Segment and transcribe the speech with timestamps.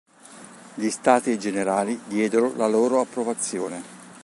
[0.73, 3.83] Gli Stati Generali diedero la loro approvazione.